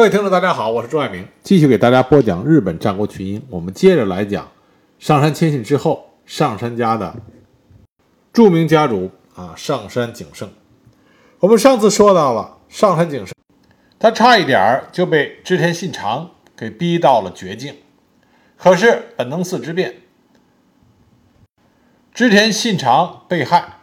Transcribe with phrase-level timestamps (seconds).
[0.00, 3.42] 各位听众，大家好，我是朱爱明，继续给大家播讲日本战国群英。
[3.50, 4.50] 我们接着来讲
[4.98, 7.14] 上杉谦信之后，上杉家的
[8.32, 10.50] 著名家主啊，上杉景胜。
[11.40, 13.34] 我们上次说到了上杉景胜，
[13.98, 17.74] 他差一点就被织田信长给逼到了绝境，
[18.56, 19.96] 可是本能寺之变，
[22.14, 23.80] 织田信长被害，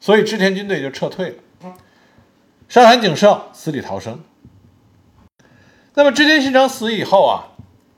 [0.00, 1.28] 所以织田军队就撤退
[1.60, 1.74] 了，
[2.68, 4.18] 上杉景胜死里逃生。
[5.94, 7.52] 那么织田信长死以后啊，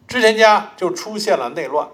[0.09, 1.89] 织田家就出现了内乱。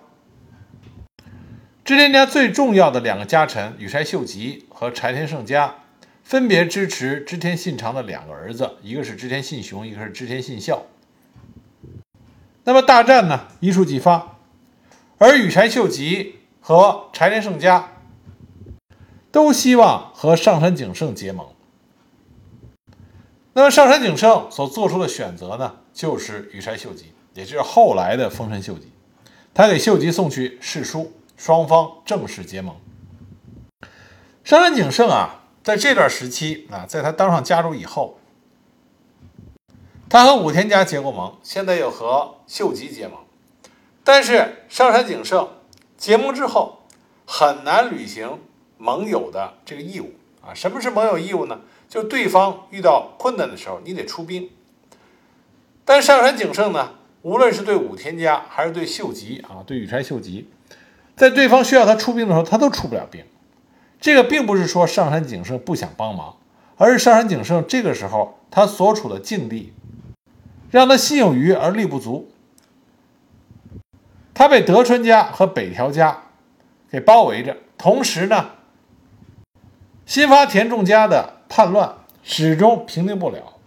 [1.84, 5.74] 织田家最重要的两个家臣羽柴秀吉和柴田胜家，
[6.22, 10.84] 分别支持织田信长的两个儿子，一个是织田信雄，一个是织田信孝。
[12.64, 14.36] 那么大战呢一触即发，
[15.18, 17.92] 而羽柴秀吉和柴田胜家
[19.30, 21.46] 都希望和上杉景胜结盟。
[23.60, 25.76] 那么上杉景胜所做出的选择呢？
[25.92, 28.90] 就是羽柴秀吉，也就是后来的丰臣秀吉，
[29.52, 32.74] 他给秀吉送去誓书，双方正式结盟。
[34.44, 38.18] 上杉景胜啊，在这段时期啊，在他当上家主以后，
[40.08, 43.18] 他和武田家结过盟，现在又和秀吉结盟。
[44.02, 45.50] 但是上杉景胜
[45.98, 46.78] 结盟之后，
[47.26, 48.38] 很难履行
[48.78, 50.54] 盟友的这个义务啊。
[50.54, 51.60] 什么是盟友义务呢？
[51.90, 54.48] 就对方遇到困难的时候，你得出兵。
[55.84, 60.48] 但上杉景胜呢，无论是对武田家还是对秀吉啊，对羽柴秀吉，
[61.16, 63.24] 在对方需要他出兵的时候，他都出不了兵。
[64.00, 66.36] 这个并不是说上杉景胜不想帮忙，
[66.76, 69.72] 而是上杉景胜这个时候他所处的境地，
[70.70, 72.30] 让他心有余而力不足。
[74.32, 76.22] 他被德川家和北条家
[76.88, 78.52] 给包围着，同时呢，
[80.10, 81.94] 新发田重家的叛乱
[82.24, 83.58] 始终平定不了。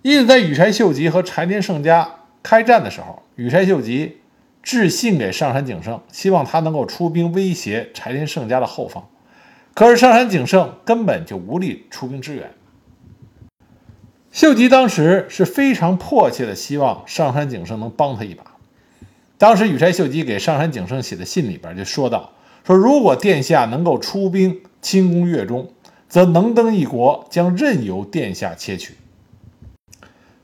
[0.00, 4.20] 因此，在羽柴秀吉和柴田胜家开战的时候，羽柴秀吉
[4.62, 9.06] 致信给上杉景胜，希望他能够出兵威胁柴田胜家的后方。
[9.74, 12.50] 可是上杉景胜根本就无力出兵支援。
[14.32, 18.42] 秀吉当时是非常迫切的希望上杉景胜能帮他一把。
[19.36, 22.32] 当时羽柴秀吉给上杉景胜写的信里边就说道
[22.66, 25.72] ：“说如果殿下能够出兵轻攻越中，
[26.10, 28.94] 则能登一国，将任由殿下窃取。”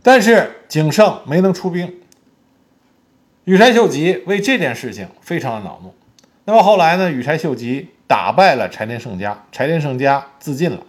[0.02, 2.00] 但是景胜没能出兵，
[3.44, 5.94] 羽柴秀吉为这件事情非常的恼怒。
[6.46, 7.10] 那么后来呢？
[7.10, 10.84] 羽柴秀吉打败了柴田胜家，柴田胜家自尽了。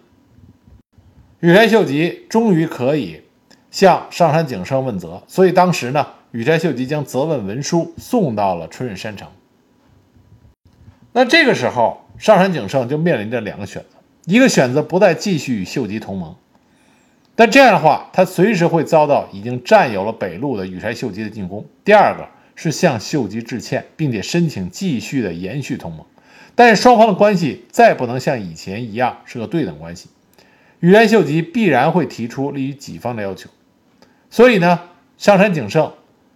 [1.42, 3.22] 羽柴秀吉终于可以
[3.70, 9.28] 向上杉景胜问责，所以当时呢，羽柴秀吉将责问文书送到了春日山城。
[11.12, 16.36] 那这个时候，上杉景胜就面临着两个选择：一个选择不再继续与秀吉同盟。
[17.36, 21.66] 但这样的话，他随时会遭到已经占有了北路的羽柴秀吉的进攻。
[21.84, 26.06] 第二个是向秀吉致歉，并且申请继续的延续同盟。
[26.54, 30.08] 但是双方的关系再不能像以前一样是个对等关系，
[30.80, 33.50] 羽柴秀吉必然会提出利于己方的要求。
[34.30, 34.80] 所以呢，
[35.18, 35.92] 上杉景胜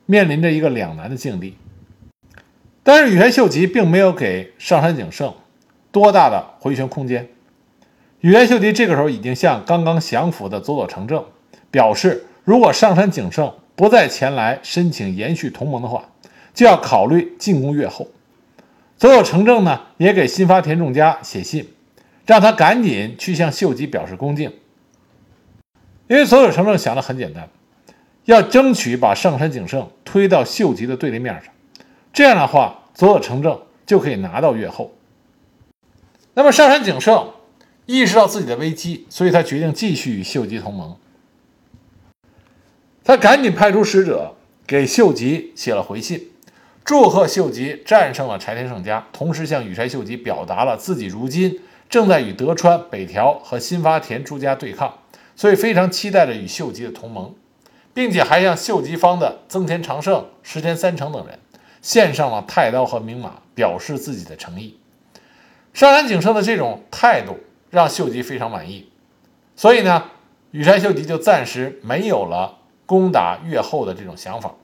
[0.08, 1.56] 面临着一个两难的境地。
[2.82, 5.32] 但是羽柴秀吉并没有给上杉景胜
[5.96, 7.26] 多大的回旋空间。
[8.20, 11.24] 羽柴秀吉这个时候已经向刚刚降服的佐佐成正
[11.72, 16.10] 表示，如果上杉景胜不再前来申请延续同盟的话，
[16.54, 18.10] 就要考虑进攻越后。
[18.98, 21.66] 佐佐成正呢，也给新发田重家写信，
[22.26, 24.52] 让他赶紧去向秀吉表示恭敬。
[26.10, 27.48] 因为佐佐成正想的很简单，
[28.26, 31.54] 要争取把上杉景胜推到秀吉的对立面上，
[32.12, 34.92] 这样的话，佐佐成正就可以拿到越后。
[36.36, 37.32] 那么上杉景胜。
[37.88, 40.98] 意识到自己的危机，所以他决定继续与秀吉同盟。
[43.04, 44.34] 他赶紧派出使者
[44.66, 46.32] 给秀吉写了回信，
[46.84, 54.98] 祝贺秀吉战胜了柴田胜家，同时向羽柴秀吉表达了自己如今正在与德川、北条和新发田诸家对抗，
[55.36, 57.36] 所以非常期待着与秀吉的同盟，
[57.94, 61.38] 并且还向秀吉方的增田长盛、石田三成等人
[61.84, 64.80] 献上了太刀和名马，表示自己的诚意。
[65.76, 67.38] 上杉景胜的这种态度。
[67.72, 68.90] 让秀吉非常满意，
[69.54, 70.06] 所以呢，
[70.52, 74.56] 羽柴秀吉就暂时没有了攻打越后的这种想法。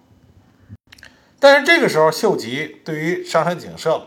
[1.37, 4.03] 但是这个时候，秀吉对于上杉景胜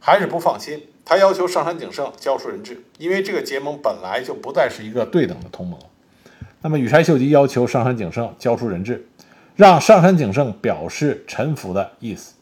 [0.00, 5.78] 还是不放心，他要求上杉景胜交出人质，因为这个结盟本来就不再是一个对等的同盟。
[6.62, 9.06] 那么羽柴秀吉要求上杉景胜交出人质，
[9.54, 12.36] 让上杉景胜表示臣服的意思。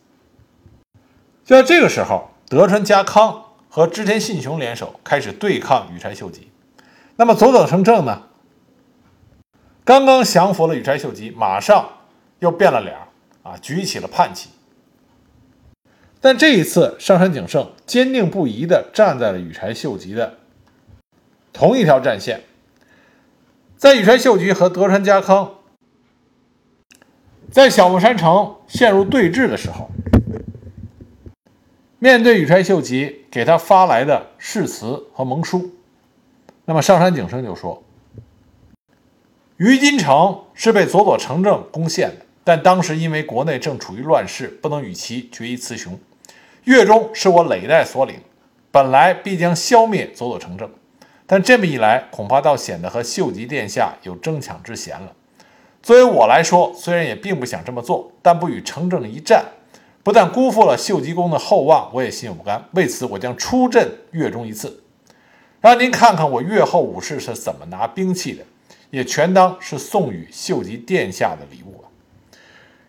[1.44, 3.40] 就在这个时候，德川家康。
[3.74, 6.48] 和织田信雄联手开始对抗羽柴秀吉。
[7.16, 8.22] 那么佐佐成正呢？
[9.84, 11.88] 刚刚降服了羽柴秀吉，马上
[12.38, 12.96] 又变了脸
[13.42, 14.50] 啊，举起了叛旗。
[16.20, 20.38] 但这一次，上杉景胜坚定不移地站在了羽柴秀吉的
[21.52, 22.44] 同一条战线。
[23.76, 25.54] 在羽柴秀吉和德川家康
[27.50, 29.90] 在小牧山城陷入对峙的时候，
[31.98, 35.72] 面对羽柴秀吉给他发来的誓词和盟书，
[36.66, 37.82] 那么上杉景胜就说
[39.58, 45.98] ：“于金城是被佐佐成政攻陷的，但当时因为国内正处于乱世，不能与其决一雌雄。
[46.62, 48.20] 越中是我累代所领，
[48.70, 50.70] 本来必将消灭佐佐成政。”
[51.26, 55.12] 但这么一来，恐怕倒显得和秀吉殿下有争抢之嫌了。
[55.82, 59.46] 作为我来说，虽然也并不想这么做，但不与成政一战，
[60.04, 62.68] 不但辜负了秀吉公的厚望，我也心有不甘。
[62.74, 64.84] 为此，我将出阵越中一次，
[65.60, 68.44] 让您看看我越后武士是怎么拿兵器的，
[68.90, 71.88] 也全当是送与秀吉殿下的礼物了。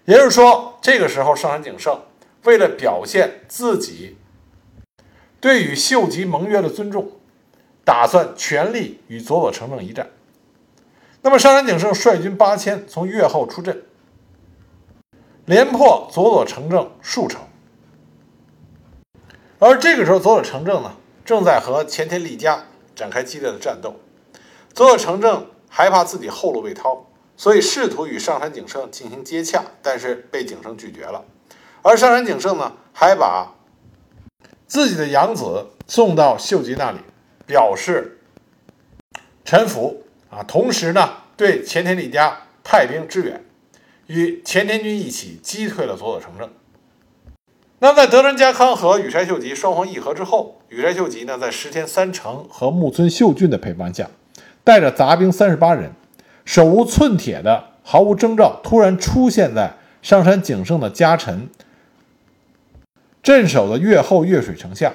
[0.06, 2.00] 也就是说，这个时候上杉景胜
[2.44, 4.18] 为了表现自己
[5.40, 7.10] 对与秀吉盟约的尊重。
[7.86, 10.10] 打算全力与佐佐成政一战。
[11.22, 13.84] 那么上杉景胜率军八千从越后出阵，
[15.46, 17.42] 连破佐佐城正数城。
[19.60, 22.66] 而这个时候，佐佐城正呢正在和前田利家
[22.96, 23.96] 展开激烈的战斗。
[24.74, 27.08] 佐佐城正害怕自己后路被掏，
[27.38, 31.24] 所以试图与上杉景胜进行接洽，但是被景胜拒绝了。
[31.82, 33.54] 而上杉景胜呢，还把
[34.68, 37.00] 自己的养子送到秀吉那里。
[37.48, 38.22] 表示
[39.44, 40.02] 臣服
[40.32, 43.45] 啊，同时呢，对前田利家派兵支援，
[44.08, 46.50] 与前田军一起击退了佐佐成政。
[47.80, 54.10] 那在德川家康和羽柴秀吉双方议和之后，羽柴秀吉呢，在石田三成和木村秀俊的陪伴下，
[54.64, 55.92] 带着杂兵三十八人，
[56.46, 61.50] 手无寸铁的，毫无征兆，突然出现在上杉景胜的家臣
[63.22, 64.94] 镇守的越后越水城下。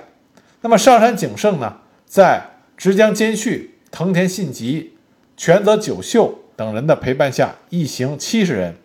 [0.63, 1.79] 那么上杉景胜呢？
[2.07, 4.97] 在直江兼续、藤田信吉、
[5.37, 8.77] 泉泽久秀等人的陪伴下，一行七十人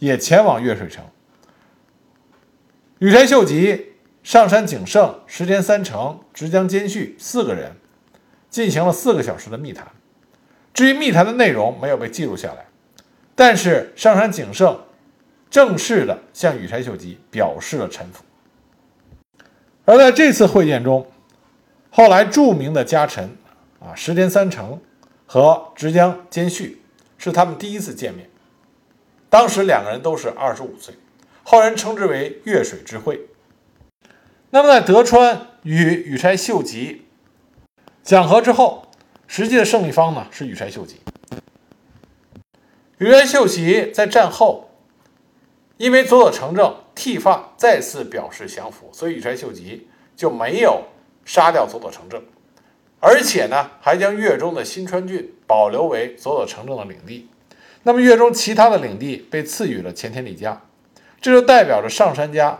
[0.00, 1.04] 也前往越水城。
[2.98, 3.92] 羽柴秀吉、
[4.22, 7.76] 上杉景胜、石田三成、直江兼续四个人
[8.50, 9.86] 进行了四个小时的密谈。
[10.74, 12.66] 至于密谈的内容，没有被记录下来。
[13.34, 14.78] 但是上杉景胜
[15.50, 18.22] 正式的向羽柴秀吉表示了臣服。
[19.84, 21.10] 而在这次会见中，
[21.90, 23.36] 后来著名的家臣
[23.80, 24.80] 啊，石田三成
[25.26, 26.80] 和直江兼续
[27.18, 28.29] 是他们第一次见面。
[29.30, 30.94] 当时两个人都是二十五岁，
[31.42, 33.28] 后人称之为越水之会。
[34.50, 37.06] 那么在德川与羽柴秀吉
[38.02, 38.88] 讲和之后，
[39.26, 41.00] 实际的胜利方呢是羽柴秀吉。
[42.98, 44.70] 羽柴秀吉在战后
[45.78, 50.84] 因为佐佐成政剃发再次表示降服，所以羽柴秀吉就没有。
[51.22, 52.20] 杀掉佐佐成政，
[52.98, 57.28] 而且呢，还将越中的新川郡保留为佐佐成政的领地。
[57.82, 60.60] 那么，越中其他的领地被赐予了前田利家，
[61.20, 62.58] 这就代表着上杉家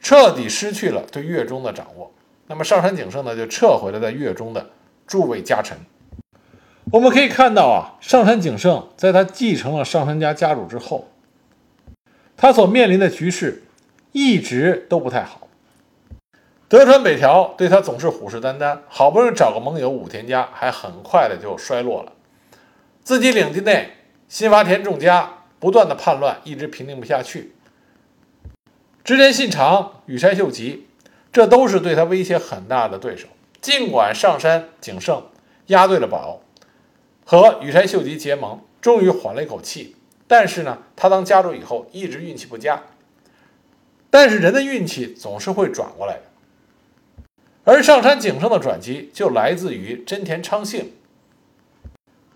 [0.00, 2.10] 彻底失去了对越中的掌握。
[2.46, 4.70] 那么，上杉景胜呢，就撤回了在越中的
[5.06, 5.76] 诸位家臣。
[6.90, 11.08] 我们可以看到啊，上杉景胜在他继承了上杉家家主之后，
[12.38, 13.64] 他所面临的局势
[14.12, 15.48] 一直都不太好。
[16.68, 22.12] 德川北条对他总是虎视眈眈，好不容易找个盟友武田家，还很快的就衰落了。
[23.08, 23.92] 自己领地内
[24.28, 27.52] 新发田众家不断的叛乱，一直平定不下去。
[29.02, 30.86] 织田信长、羽柴秀吉，
[31.32, 33.26] 这都是对他威胁很大的对手。
[33.62, 35.22] 尽管上山景胜
[35.68, 36.42] 押对了宝，
[37.24, 39.96] 和羽柴秀吉结盟，终于缓了一口气，
[40.26, 42.82] 但是呢，他当家主以后一直运气不佳。
[44.10, 46.22] 但是人的运气总是会转过来的。
[47.64, 50.92] 而上杉景胜的转机就来自于真田昌幸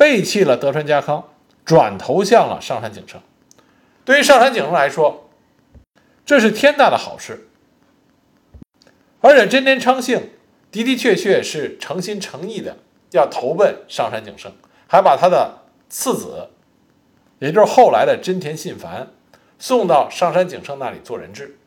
[0.02, 1.28] 背弃了德川家康，
[1.64, 3.20] 转投向了上杉景胜。
[4.04, 5.30] 对于上杉景胜来说，
[6.26, 7.46] 这是天大的好事。
[9.20, 10.30] 而且真田昌幸
[10.72, 12.78] 的的确确是诚心诚意的
[13.12, 14.50] 要投奔上杉景胜，
[14.88, 16.48] 还把他的次子，
[17.38, 19.10] 也就是后来的真田信繁，
[19.60, 21.58] 送到上杉景胜那里做人质。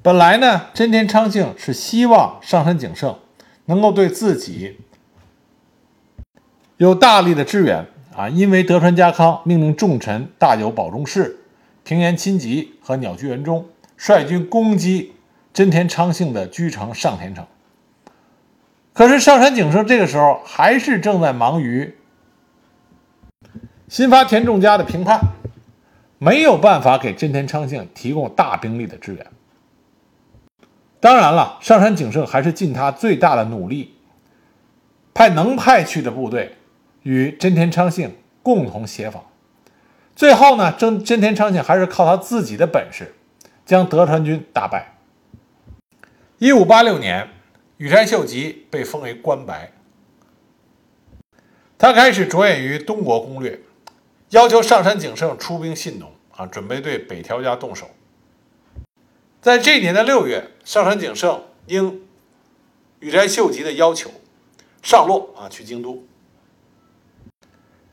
[0.00, 3.18] 本来呢，真田昌幸是希望上杉景胜
[3.64, 4.78] 能够对自己
[6.80, 11.40] 有大力的支援啊，因为德川家康命令重臣大久保中士、
[11.84, 13.68] 平原亲吉和鸟居元忠
[13.98, 15.12] 率军攻击
[15.52, 17.46] 真田昌幸的居城上田城。
[18.94, 21.98] 可是上杉景胜这个时候还是正在忙于
[23.86, 25.20] 新发田仲家的平叛，
[26.16, 29.26] 没有办法给真田昌幸提供大兵力的支援。
[30.98, 33.96] 当然了，上杉景胜还是尽他最大的努力，
[35.12, 36.56] 派能派去的部队
[37.02, 39.24] 与真田昌幸共同协防。
[40.14, 43.14] 最后呢，真真田昌幸还是靠他自己的本事，
[43.64, 44.98] 将德川军打败。
[46.38, 47.30] 一五八六年，
[47.78, 49.72] 羽柴秀吉被封为关白，
[51.78, 53.60] 他开始着眼于东国攻略，
[54.30, 57.90] 要求上杉景胜出兵信浓啊，准备对北条家动手。
[59.40, 62.02] 在这一年的六月，上杉景胜应
[62.98, 64.10] 羽柴秀吉的要求
[64.82, 66.04] 上洛啊，去京都。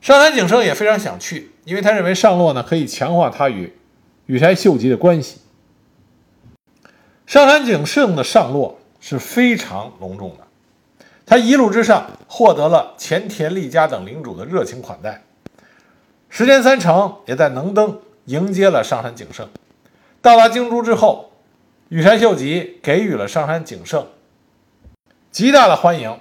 [0.00, 3.72] 上杉景胜也非常想去，因为他认为上洛呢可以强化他与
[4.26, 5.40] 羽柴秀吉的关系。
[7.26, 10.46] 上杉景胜的上洛是非常隆重的，
[11.26, 15.24] 他一路之上获得了前田利家等领主的热情款待，
[16.28, 19.48] 石田三成也在能登迎接了上杉景胜。
[20.22, 21.26] 到达京都之后。
[21.90, 24.06] 羽柴秀吉给予了上杉景胜
[25.30, 26.20] 极大的欢迎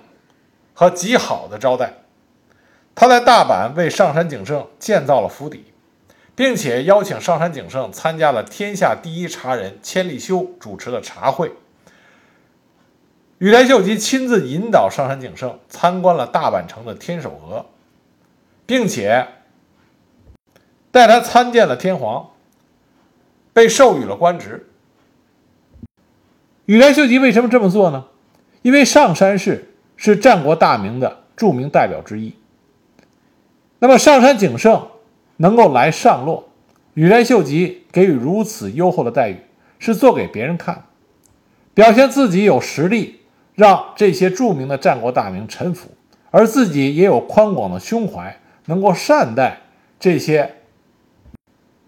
[0.73, 1.91] 和极好的招待。
[2.99, 5.65] 他在大阪为上杉景胜建造了府邸，
[6.33, 11.51] 并且邀请上杉景胜参加了天下第一茶人千利休主持的茶会。
[13.37, 17.67] 羽田秀吉亲自引导上杉景胜参观了大阪城的天守阁，
[18.65, 19.27] 并且
[20.89, 22.31] 带他参见了天皇，
[23.53, 24.67] 被授予了官职。
[26.65, 28.05] 羽田秀吉为什么这么做呢？
[28.63, 32.33] 因为上杉氏是战国大名的著名代表之一。
[33.79, 34.87] 那么上杉景胜
[35.37, 36.49] 能够来上洛，
[36.95, 39.37] 羽柴秀吉给予如此优厚的待遇，
[39.77, 40.85] 是做给别人看，
[41.73, 43.21] 表现自己有实力，
[43.53, 45.89] 让这些著名的战国大名臣服，
[46.31, 49.59] 而自己也有宽广的胸怀，能够善待
[49.99, 50.55] 这些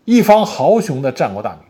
[0.05, 1.61] 一方豪雄的战国大名。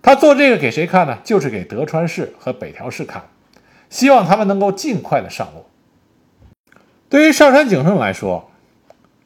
[0.00, 1.18] 他做这个给谁看呢？
[1.24, 3.24] 就是给德川氏和北条氏看，
[3.88, 5.66] 希望他们能够尽快的上洛。
[7.08, 8.50] 对于上杉景胜来说，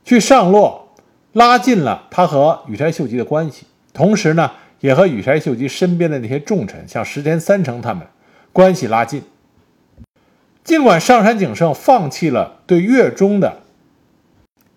[0.09, 0.89] 去上洛
[1.35, 8.07] 拉近了他和羽柴秀吉的关系，同时呢，也和羽柴秀吉身边的那些重臣，像石田三成他们
[8.51, 9.23] 关系拉近。
[10.65, 13.61] 尽管上杉景胜放弃了对越中的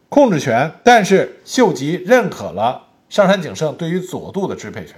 [0.09, 4.97] 控制权，但是秀吉认可了上杉景胜对于佐渡的支配权。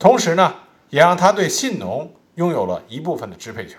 [0.00, 0.52] 同时呢，
[0.88, 3.78] 也让他对信浓拥有了一部分的支配权。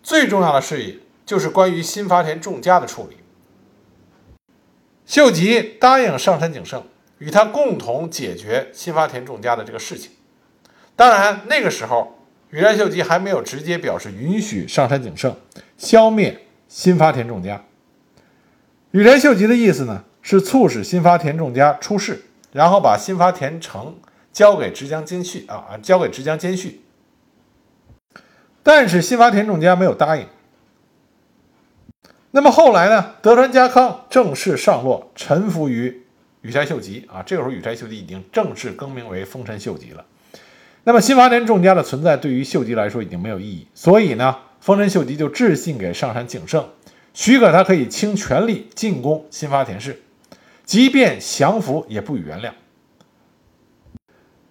[0.00, 3.16] 最重要的事宜，就是关于新发田重家的处理。
[5.12, 6.82] 秀吉答应上杉景胜
[7.18, 10.10] 与他共同解决新发田重家的这个事情。
[10.96, 15.36] 当然，那个时候羽柴秀吉还没有直接表示允许上杉景胜
[15.76, 17.62] 消灭新发田重家。
[18.92, 23.94] 羽柴秀吉的意思呢，是促使新发田重家出事，然后把新发田城。
[24.32, 26.80] 交给直江兼续啊，交给直江兼续。
[28.62, 30.26] 但是新发田重家没有答应。
[32.34, 33.14] 那么后来呢？
[33.20, 36.02] 德川家康正式上洛，臣服于
[36.40, 37.22] 羽柴秀吉啊。
[37.22, 40.04] 这个时候，羽柴秀吉已经正式更名为丰臣秀吉了。
[40.84, 46.66] 那么新发田重家的存在对于秀吉来说已经没有意义，所以呢，丰臣秀吉就致信给上杉景胜，
[47.12, 50.02] 许可他可以倾全力进攻新发田氏，
[50.64, 52.52] 即便降服也不予原谅。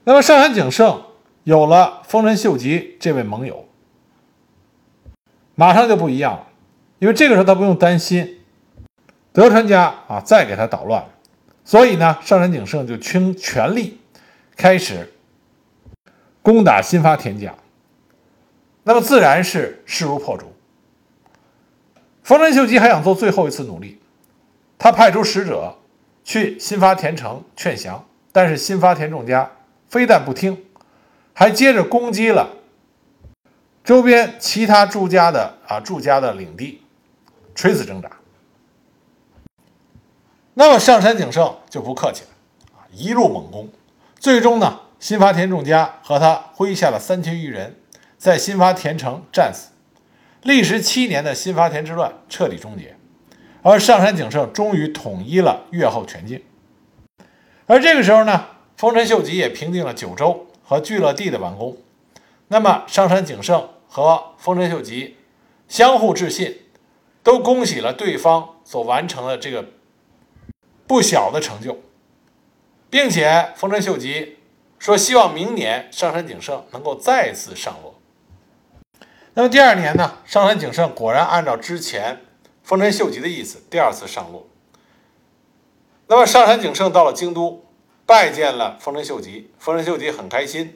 [0.03, 1.01] 那么上杉景胜
[1.43, 3.67] 有了丰臣秀吉这位盟友，
[5.55, 6.47] 马上就不一样了，
[7.01, 8.41] 因为这个时候他不用担心
[9.33, 11.03] 德川家啊再给他捣乱，
[11.65, 13.99] 所以呢，上杉景胜就倾全力
[14.55, 15.11] 开始
[16.43, 17.55] 攻打新发田家，
[18.83, 20.53] 那么自然是势如破竹。
[22.21, 23.99] 丰臣秀吉还想做最后一次努力，
[24.77, 25.79] 他派出使者
[26.23, 29.49] 去新发田城劝降，但是新发田重家。
[29.89, 30.65] 非但不听，
[31.33, 32.57] 还接着攻击了
[33.83, 36.83] 周边其他住家的啊住家的领地，
[37.61, 38.09] 垂死挣扎。
[40.55, 42.29] 那么上杉景胜就不客气了
[42.73, 43.69] 啊，一路猛攻，
[44.17, 47.79] 最终呢，新发田重家和他麾下的三千余人
[48.17, 49.69] 在新发田城战死，
[50.41, 52.95] 历时七年的新发田之乱彻底终结，
[53.61, 56.41] 而上杉景胜终于统一了越后全境。
[57.67, 58.47] 而这个时候呢？
[58.75, 61.77] 丰臣秀吉也平定了九州和聚乐地的完工，
[62.47, 65.17] 那么上杉景胜和丰臣秀吉
[65.67, 66.60] 相互致信，
[67.23, 69.65] 都恭喜了对方所完成的这个
[70.87, 71.77] 不小的成就，
[72.89, 74.39] 并且丰臣秀吉
[74.79, 77.95] 说希望明年上杉景胜能够再次上洛。
[79.33, 82.25] 那么第二年呢，上杉景胜果然按照之前
[82.63, 84.47] 丰臣秀吉的意思，第二次上洛。
[86.07, 87.63] 那么上杉景胜到了京都，
[88.05, 90.75] 拜见了丰臣秀吉，丰臣秀吉很开心，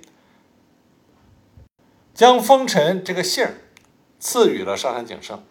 [2.13, 3.45] 将丰臣这个姓
[4.19, 5.43] 赐予了上杉景胜。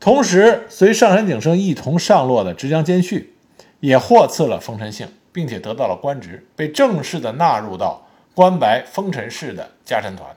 [0.00, 3.34] 同时，随上杉景胜一同上落的直江兼续
[3.80, 10.36] 也获赐了丰臣姓，并且得到了官职，被正式的纳入到关白丰臣氏的家臣团。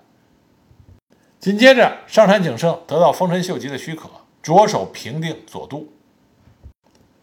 [1.40, 4.10] 紧接着，上杉景胜得到丰臣秀吉的许可，
[4.42, 5.94] 着手平定佐渡。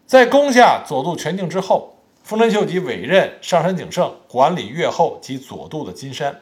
[0.05, 6.39] 在攻下佐渡全境之后，丰臣秀吉委任上杉景胜管理越后及佐渡的金山。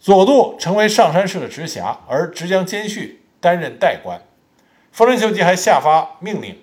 [0.00, 4.20] 佐渡成为上杉氏的直辖，而直江兼续担任代官。
[4.92, 6.58] 丰臣秀吉还下发命令，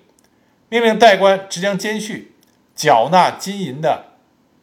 [0.70, 2.36] 命令代官直将兼续
[2.76, 4.14] 缴纳金银的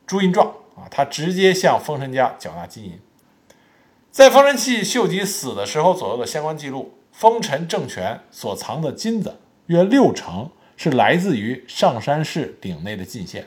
[0.07, 2.99] 朱印状啊，他直接向丰臣家缴纳金银。
[4.11, 13.47] 在丰臣秀吉死的时候左右的相关记录，丰臣政权所藏的金子约六成是来自于上杉氏领内的进献。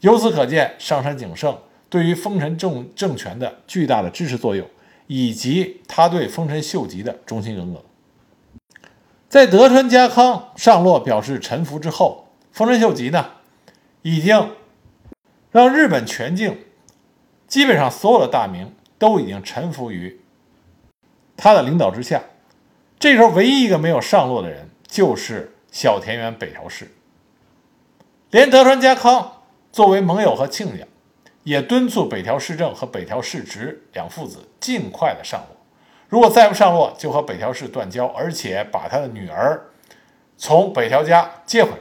[0.00, 1.58] 由此可见，上杉景胜。
[1.88, 4.68] 对于丰臣政政权的巨大的支持作用，
[5.06, 7.82] 以及他对丰臣秀吉的忠心耿耿。
[9.28, 13.32] 在德川家康上洛表示臣服之后，丰臣秀吉呢，
[14.02, 14.54] 已经
[15.50, 16.64] 让日本全境
[17.46, 20.20] 基本上所有的大名都已经臣服于
[21.36, 22.22] 他的领导之下。
[22.98, 26.92] 这时候，唯一一个没有上洛的人就是小田园北条氏。
[28.30, 29.42] 连德川家康
[29.72, 30.86] 作为盟友和亲家。
[31.42, 35.55] 也敦促北条氏政和北条氏直两父子尽快的上洛，
[36.08, 39.70] 如果再不上洛，就和北条氏断交，而且把他的女儿
[40.36, 41.78] 从北条家接回来。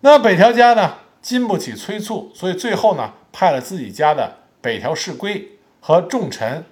[0.00, 6.64] 那北条家呢，经不起催促，所以最后呢，派了自己家的北条氏规和重臣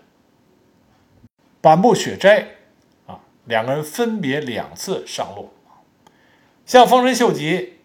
[1.60, 2.48] 板部雪斋
[3.06, 5.50] 啊，两个人分别两次上洛，
[6.66, 7.78] 向丰臣秀吉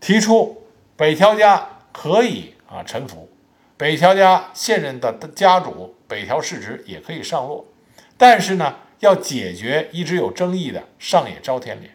[0.00, 0.56] 提出。
[0.96, 3.28] 北条家可以啊臣服，
[3.78, 7.66] 北条家现任的家主北条氏直也可以上洛，
[8.18, 11.88] 但是呢，要解决一直有争议的上野昭天领。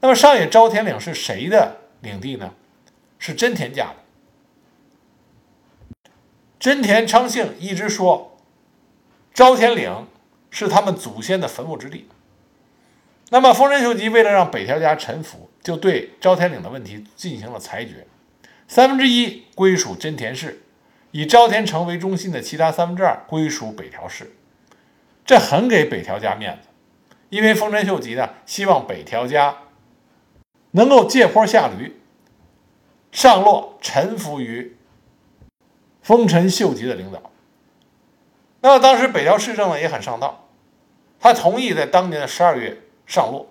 [0.00, 2.54] 那么上野昭天领是谁的领地呢？
[3.18, 3.96] 是真田家的。
[6.58, 8.36] 真田昌幸一直说，
[9.32, 10.08] 昭田领
[10.50, 12.08] 是他们祖先的坟墓之地。
[13.28, 15.46] 那么丰臣秀吉为了让北条家臣服。
[15.62, 18.06] 就对昭田岭的问题进行了裁决，
[18.66, 20.62] 三分之一归属真田氏，
[21.12, 24.32] 以昭田城为中心的其他三分之二归属北条氏。
[25.24, 26.68] 这很给北条家面子，
[27.28, 29.58] 因为丰臣秀吉呢希望北条家
[30.72, 32.00] 能够借坡下驴，
[33.12, 34.76] 上洛臣服于
[36.02, 37.20] 丰臣秀吉的领导。
[38.60, 40.48] 那么当时北条氏政呢也很上道，
[41.18, 43.46] 他同意在当年的十二月上洛。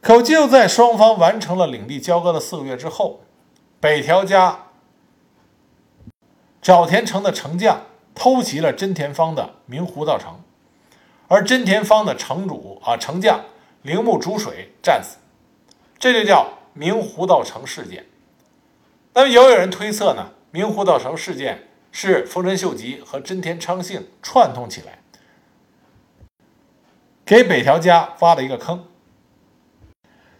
[0.00, 3.20] 可就在双方完成了领地交割的四个月之后，
[3.80, 4.63] 北条家
[6.64, 7.82] 沼田城的城将
[8.14, 10.40] 偷袭了真田方的明湖道城，
[11.28, 13.44] 而真田方的城主啊城将
[13.82, 15.18] 铃木竹水战死，
[15.98, 18.06] 这就叫明湖道城事件。
[19.12, 25.00] 那么也有人推测呢，明湖道城事件是丰臣秀吉和真田昌幸串通起来，
[27.26, 28.86] 给北条家挖了一个坑。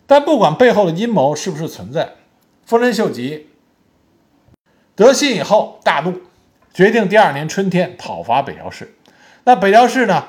[0.07, 2.15] 但不管背后的阴谋是不是存在，
[2.65, 3.51] 丰臣秀吉
[4.97, 6.21] 得信以后大怒，
[6.73, 8.95] 决定第二年春天讨伐北条氏。
[9.45, 10.25] 那北条氏呢，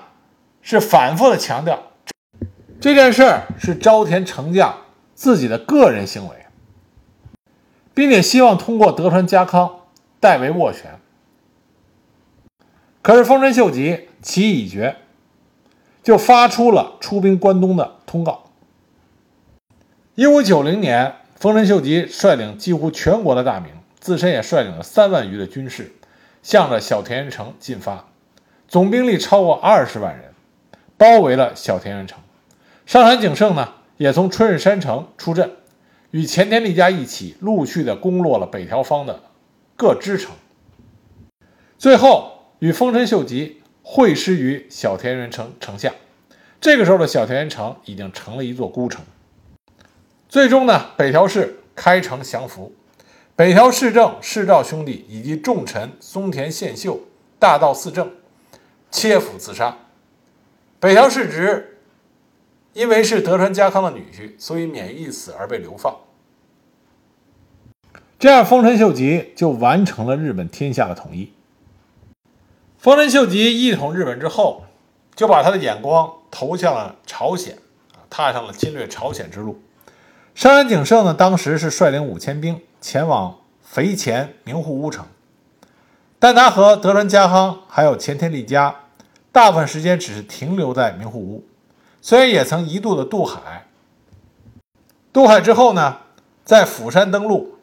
[0.62, 1.92] 是反复的强调
[2.82, 4.82] 这件事儿是昭田城将
[5.14, 6.36] 自己的个人行为，
[7.94, 9.82] 并且希望通过德川家康
[10.20, 11.00] 代为斡旋。
[13.02, 14.96] 可是丰臣秀吉棋已决，
[16.02, 18.46] 就发出了出兵关东的通告。
[20.16, 23.72] 一五九零年，丰臣秀吉率领几乎全国的大名，
[24.06, 25.92] 自身也率领了三万余的军士，
[26.44, 28.06] 向着小田原城进发，
[28.68, 30.32] 总兵力超过二十万人，
[30.96, 32.20] 包围了小田原城。
[32.86, 35.54] 上杉景胜呢，也从春日山城出阵，
[36.12, 39.24] 与前田利家一起，陆续的攻落了北条方的
[39.76, 40.36] 各支城，
[41.80, 45.92] 最后与丰臣秀吉会师于小田原城城下。
[46.62, 49.04] 这个时候的小田原城已经成了一座孤城。
[50.30, 52.72] 最终呢，北条氏开城降服，
[53.38, 57.02] 北条氏政、氏照兄弟以及重臣松田宪秀、
[57.38, 58.12] 大道四正
[58.90, 59.78] 切腹自杀。
[60.80, 61.80] 北条氏直
[62.72, 65.98] 因为是德川家康的女婿，所以免一死而被流放。
[68.18, 71.34] 这样，丰臣秀吉就完成了日本天下的统一。
[72.78, 74.64] 丰臣秀吉一统日本之后，
[75.14, 77.58] 就把他的眼光投向了朝鲜，
[78.10, 79.62] 踏上了侵略朝鲜之路。
[80.34, 85.08] 上杉景胜呢，当时是率领五千兵前往肥前名护屋城，
[86.20, 88.76] 但他和德川家康还有前田利家，
[89.32, 91.44] 大部分时间只是停留在名护屋，
[92.00, 93.66] 虽然也曾一度的渡海。
[95.12, 95.98] 渡海之后呢，
[96.44, 97.56] 在釜山登陆，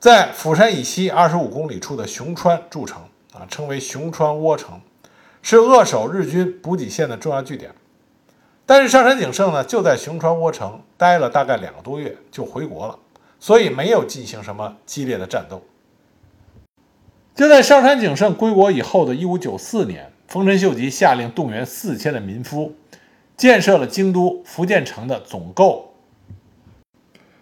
[0.00, 3.00] 在釜山以西二十五公里处的熊川筑城，
[3.34, 4.80] 啊，称为熊川窝城，
[5.42, 7.72] 是扼守日军补给线的重要据点。
[8.66, 12.98] 但是上杉景胜呢，就在熊川窝城待了大概两个多月，就回国了，
[13.38, 15.62] 所以没有进行什么激烈的战斗。
[17.34, 22.74] 就在上杉景胜归国以后的一五九四年，丰臣秀吉下令动员四千的民夫，
[23.36, 25.94] 建设了京都福建城的总构。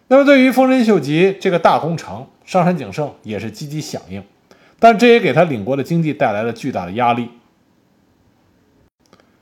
[0.08, 4.22] 那么，对于丰臣秀吉这个大工程，上杉景胜也是积极响应，
[4.78, 7.30] 但这也给他领国的经济带来了巨大的压力。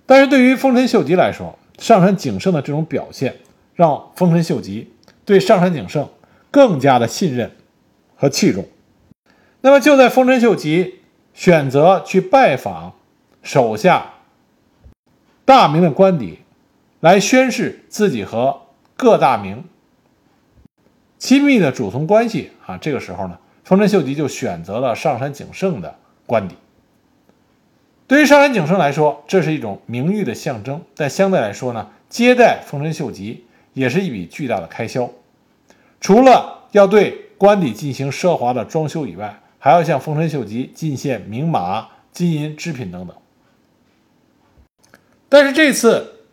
[0.05, 3.37] 但是对于丰臣秀吉来说，上杉景胜的这种表现，
[3.75, 4.93] 让丰臣秀吉
[5.25, 6.09] 对上杉景胜
[6.53, 7.51] 更加的信任
[8.15, 8.69] 和器重。
[9.63, 11.01] 那么就在丰臣秀吉
[11.35, 12.95] 选择去拜访
[13.43, 14.15] 手下
[15.45, 16.39] 大名的官邸，
[17.01, 18.63] 来宣示自己和
[18.97, 19.65] 各大名
[21.19, 26.55] 亲密的主从关系啊，这个时候呢，丰臣秀吉就选择了上杉景胜的官邸。
[28.07, 35.09] 对于上杉景胜来说，这是一种名誉的象征，但相对来说呢，接待丰臣秀吉也是一笔巨大的开销。
[36.03, 43.17] 除了要对官邸进行奢华的装修以外，还要向丰臣秀吉进献名马、金银织品等等。
[45.29, 46.25] 但是这次，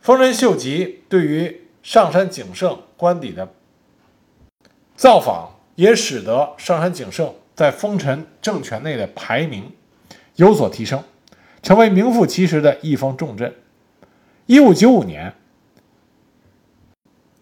[0.00, 3.52] 丰臣秀吉对于上杉景胜官邸的
[4.96, 9.70] 造访，也使得上杉景胜在丰臣政权内的排名
[10.36, 11.04] 有所提升。
[11.62, 13.54] 成为名副其实的一方重镇。
[14.46, 15.34] 一五九五年，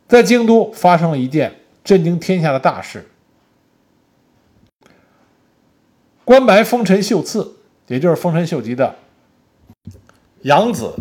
[0.08, 1.54] 在京都发生了一件
[1.88, 3.08] 震惊天下的大事：
[6.22, 8.96] 关白丰臣秀次，也就是丰臣秀吉的
[10.42, 10.96] 养子，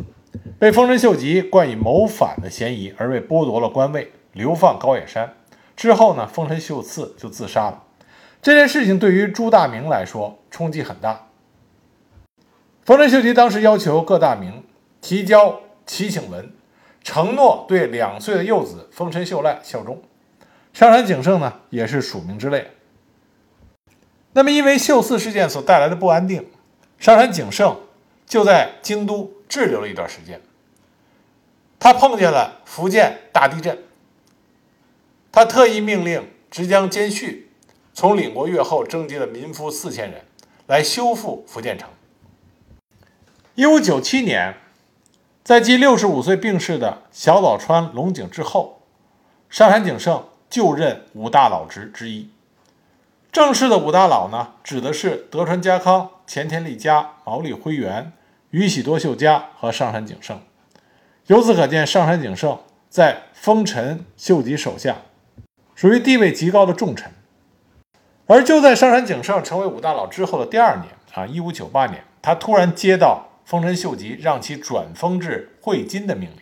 [0.58, 5.34] 被丰臣秀吉冠以谋反的嫌疑而被剥夺了官位，流放高野山。
[5.76, 7.84] 之后呢，丰臣秀次就自杀了。
[8.41, 11.28] 这件事情对于朱大明来说冲击很大。
[12.86, 14.63] 丰臣秀吉当时要求各大名
[15.02, 16.50] 提交祈请文，
[17.04, 20.02] 承诺对两岁的幼子丰臣秀赖效忠。
[20.78, 22.72] 上杉景胜呢，也是署名之列。
[24.34, 26.48] 那么，因为秀次事件所带来的不安定，
[27.00, 27.80] 上杉景胜
[28.28, 30.40] 就在京都滞留了一段时间。
[31.80, 33.86] 他碰见了福建大地震，
[35.32, 37.50] 他特意命令直江兼续
[37.92, 40.26] 从领国越后征集了民夫四千人，
[40.68, 41.90] 来修复福建城。
[43.56, 44.56] 一五九七年，
[45.44, 48.84] 在继六十五岁病逝的小早川龙井之后，
[49.50, 52.29] 上杉景胜就任五大老职之一。
[53.31, 58.12] 正式的五大佬呢，指的是德川家康、前田利家、毛利辉元、
[58.49, 60.41] 宇喜多秀家和上杉景胜。
[61.27, 64.97] 由此可见，上杉景胜在丰臣秀吉手下
[65.75, 67.12] 属于地位极高的重臣。
[68.25, 73.25] 而就在上杉景胜成为五大佬之后的第二年啊，一五九八年，他突然接到。
[73.47, 76.39] 丰臣秀吉让其转封至会津的命令。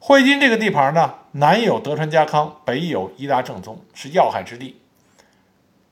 [0.00, 4.80] 会津这个地盘呢，南有德川家康，北有伊达政宗，是要害之地。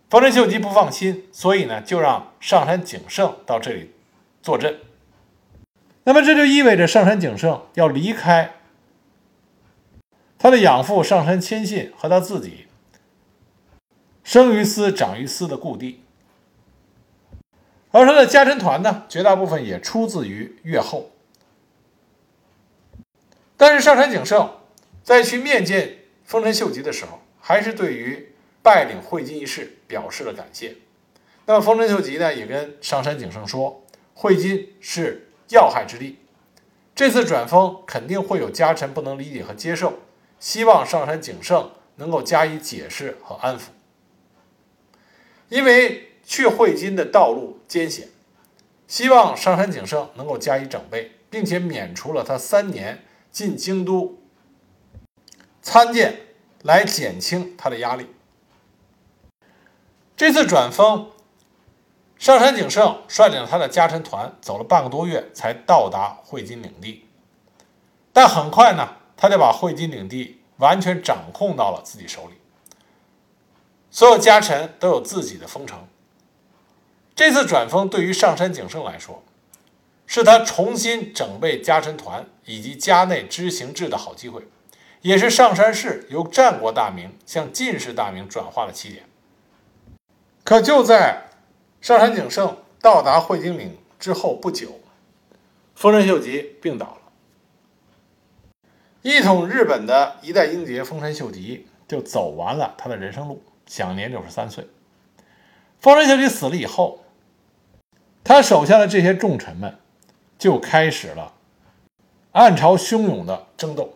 [0.09, 3.91] 丰臣秀吉不放心，所以呢，就让上杉景胜到这里
[4.41, 4.79] 坐镇。
[6.05, 8.55] 那么这就意味着上杉景胜要离开
[10.39, 12.67] 他的养父上杉谦信和他自己
[14.23, 16.05] 生于斯、长于斯的故地。
[17.91, 21.11] 而他的家臣团呢，绝大部分也出自于越后。
[23.57, 24.51] 但是上杉景胜
[25.03, 30.77] 在去面见丰臣秀吉的时候，还是对于拜领会津一事表示了感谢。
[31.47, 33.85] 那么丰臣秀吉呢，也跟上杉景胜说，
[34.15, 36.19] 会津是要害之地，
[36.95, 40.01] 这次转封肯定会有家臣不能理解和接受，
[40.39, 43.63] 希望上杉景胜能够加以解释和安抚，
[45.49, 46.09] 因为。
[46.25, 48.09] 去会津的道路艰险，
[48.87, 54.22] 希望上杉景胜能够加以整备，并且免除了他三年进京都
[55.63, 56.27] 参见，
[56.63, 58.09] 来减轻他的压力。
[60.17, 61.11] 这次转封，
[62.19, 67.07] 上杉景胜率领他的家臣团走了半个多月才到达汇金领地，
[68.13, 72.35] 但很快呢，他就把汇金领地完全掌控到了自己手里，
[73.91, 75.87] 所有家臣都有自己的封城。
[77.15, 79.23] 这次转封对于上杉景胜来说，
[80.07, 84.47] 是他重新整备家臣团以及家内知行制的好机会，
[85.03, 89.05] 也是上山氏由战国大名向晋世大名转化的起点。
[90.45, 91.29] 可就在
[91.81, 94.81] 上杉景胜到达会津岭之后不久，
[95.75, 96.99] 丰臣秀吉病倒了。
[99.03, 104.69] 一统日本的一代英杰丰臣秀吉就走完了他的人生路，享年六十三岁。
[105.81, 107.05] 丰臣秀吉死了以后，
[108.23, 109.79] 他手下的这些重臣们
[110.39, 111.35] 就开始了
[112.31, 113.95] 暗潮汹涌的争斗。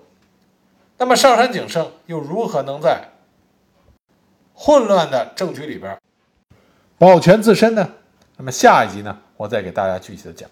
[0.98, 3.08] 那么上杉景胜又如何能在
[4.54, 6.00] 混乱的政局里边
[6.98, 7.90] 保全自身呢？
[8.38, 10.48] 那么下一集呢，我再给大家具体的讲。